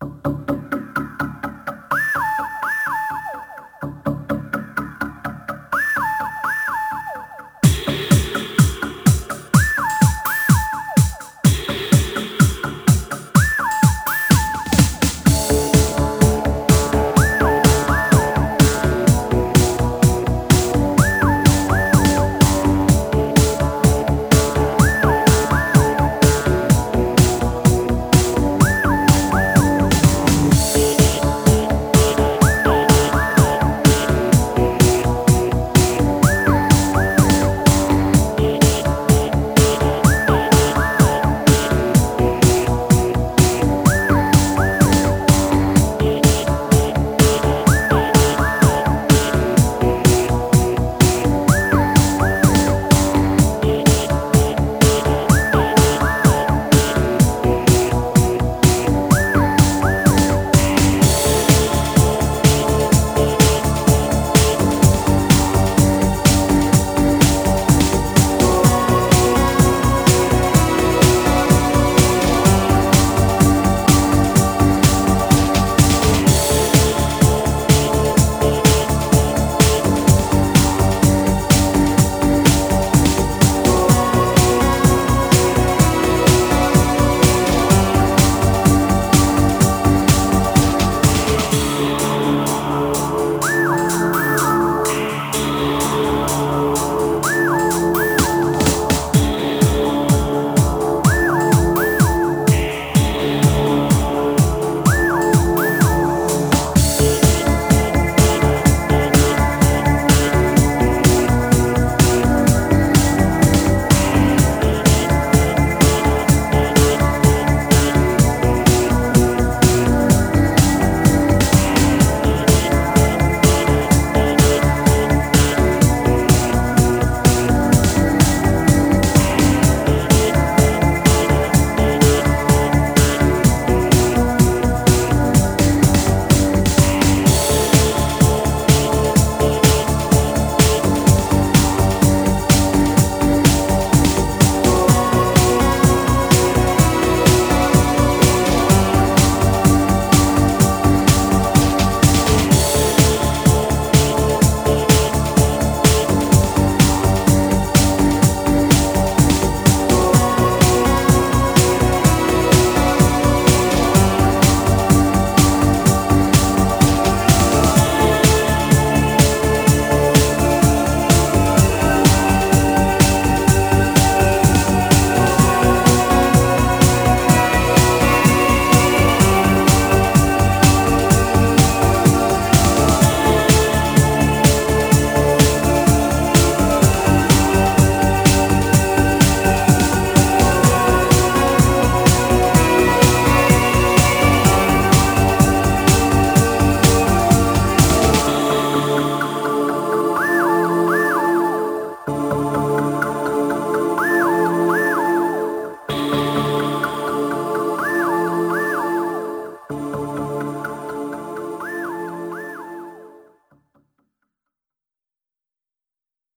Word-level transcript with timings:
you 0.00 0.47